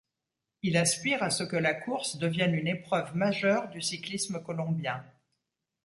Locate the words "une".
2.55-2.65